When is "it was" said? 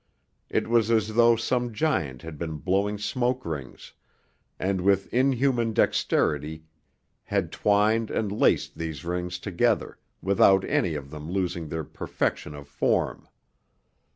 0.49-0.89